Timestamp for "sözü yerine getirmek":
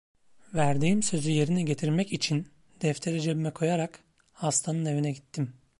1.03-2.13